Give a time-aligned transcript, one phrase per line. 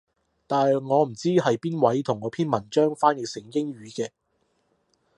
[0.47, 4.09] 但係我唔知係邊位同我篇文章翻譯成英語嘅